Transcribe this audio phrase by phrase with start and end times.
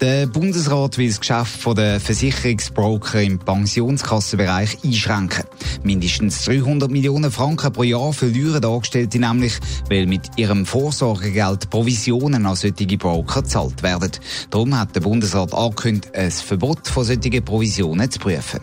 [0.00, 5.44] Der Bundesrat will das Geschäft der Versicherungsbroker im Pensionskassenbereich einschränken.
[5.82, 9.58] Mindestens 300 Millionen Franken pro Jahr verlieren Angestellte nämlich,
[9.90, 14.12] weil mit ihrem Vorsorgegeld Provisionen an solche Broker gezahlt werden.
[14.48, 18.60] Darum hat der Bundesrat angekündigt, ein Verbot von solchen Provisionen zu prüfen.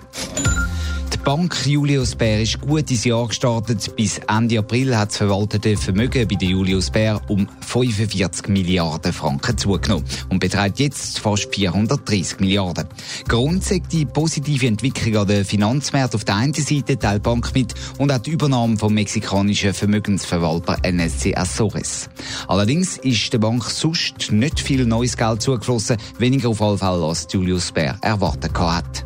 [1.28, 3.98] Bank Julius Bär ist gut ins Jahr gestartet.
[3.98, 9.58] Bis Ende April hat das verwaltete Vermögen bei der Julius Bär um 45 Milliarden Franken
[9.58, 12.88] zugenommen und beträgt jetzt fast 430 Milliarden.
[13.28, 18.10] Grund die positive Entwicklung an den Finanzmärkten auf der einen Seite teilt Bank mit und
[18.10, 22.08] auch die Übernahme vom mexikanischen Vermögensverwalter NSC Azores.
[22.48, 27.28] Allerdings ist der Bank sonst nicht viel neues Geld zugeflossen, weniger auf alle Fälle als
[27.30, 29.04] Julius Bär erwartet hat.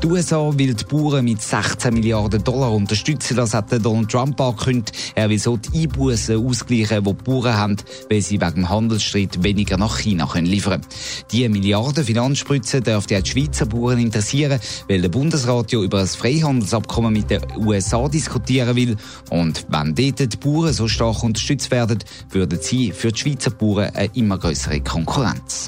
[0.00, 3.36] Die USA will die Bauern mit 16 Milliarden Dollar unterstützen.
[3.36, 5.12] Das hat Donald Trump angekündigt.
[5.16, 7.76] Er will so die Einbußen ausgleichen, die die Bauern haben,
[8.08, 10.86] weil sie wegen dem Handelsstreit weniger nach China können liefern können.
[11.32, 16.06] Diese Milliarden Finanzspritzen dürfte auch die Schweizer Bauern interessieren, weil der Bundesrat ja über ein
[16.06, 18.96] Freihandelsabkommen mit den USA diskutieren will.
[19.30, 21.98] Und wenn dort die Bauern so stark unterstützt werden,
[22.30, 25.66] würden sie für die Schweizer Bauern eine immer größere Konkurrenz.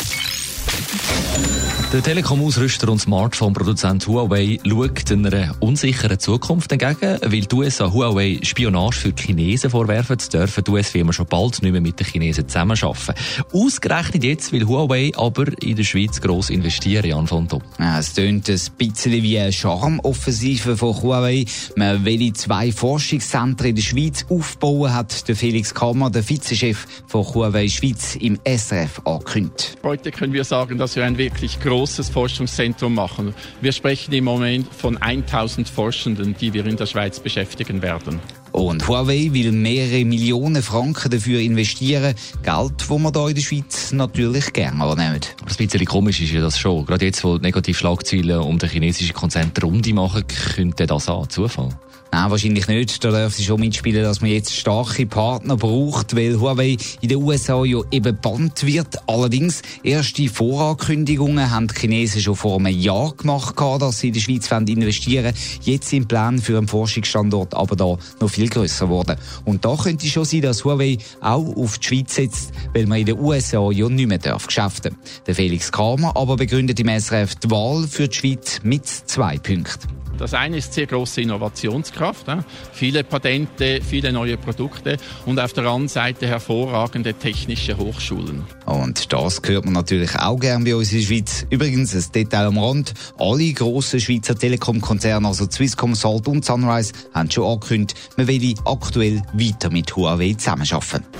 [1.92, 9.00] Der Telekom-Ausrüster und Smartphone-Produzent Huawei schaut einer unsicheren Zukunft entgegen, weil die USA Huawei Spionage
[9.00, 13.14] für die Chinesen vorwerfen, dürfen die US-Firmen schon bald nicht mehr mit den Chinesen zusammenarbeiten.
[13.52, 17.64] Ausgerechnet jetzt will Huawei aber in der Schweiz gross investieren, Jan von Top.
[17.80, 21.44] Ja, es tönt ein bisschen wie eine Charmoffensive von Huawei.
[21.74, 27.24] Man will zwei Forschungszentren in der Schweiz aufbauen, hat der Felix Kammer, der Vizechef von
[27.24, 29.76] Huawei Schweiz, im SRF angekündigt.
[29.82, 33.32] Heute können wir sagen, dass wir ein wirklich großes großes Forschungszentrum machen.
[33.62, 38.20] Wir sprechen im Moment von 1000 Forschenden, die wir in der Schweiz beschäftigen werden.
[38.52, 42.14] Und Huawei will mehrere Millionen Franken dafür investieren.
[42.42, 45.20] Geld, das wir hier in der Schweiz natürlich gerne annehmen.
[45.40, 46.84] ein bisschen komisch ist ja das schon.
[46.84, 50.24] Gerade jetzt, wo negative Schlagzeilen um den chinesischen Konzern Runde machen,
[50.54, 51.70] könnte das an Zufall.
[52.12, 53.04] Nein, wahrscheinlich nicht.
[53.04, 57.18] Da darf sie schon mitspielen, dass man jetzt starke Partner braucht, weil Huawei in den
[57.18, 58.98] USA ja eben bannt wird.
[59.06, 64.20] Allerdings, erste Vorankündigungen haben die Chinesen schon vor einem Jahr gemacht, dass sie in der
[64.20, 65.34] Schweiz investieren wollen.
[65.62, 69.16] Jetzt sind Pläne für einen Forschungsstandort aber da noch viel grösser geworden.
[69.44, 73.06] Und da könnte schon sein, dass Huawei auch auf die Schweiz setzt, weil man in
[73.06, 74.96] den USA ja nicht mehr darf geschäften.
[75.28, 80.00] Der Felix Kramer aber begründet im SRF die Wahl für die Schweiz mit zwei Punkten.
[80.20, 82.42] Das eine ist sehr große Innovationskraft, äh?
[82.72, 84.96] viele Patente, viele neue Produkte
[85.26, 88.44] und auf der anderen Seite hervorragende technische Hochschulen.
[88.66, 91.46] Und das hört man natürlich auch gern bei uns in der Schweiz.
[91.50, 92.94] Übrigens, ein Detail am Rand.
[93.18, 99.22] Alle grossen Schweizer Telekom-Konzerne, also Swisscom, Salt und Sunrise, haben schon angekündigt, man will aktuell
[99.32, 101.19] weiter mit Huawei zusammenarbeiten.